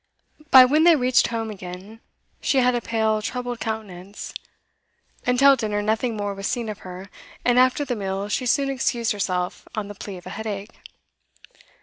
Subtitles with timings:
[0.49, 1.99] By when they reached home again,
[2.41, 4.33] she had a pale troubled countenance.
[5.27, 7.11] Until dinner nothing more was seen of her,
[7.45, 10.73] and after the meal she soon excused herself on the plea of a headache.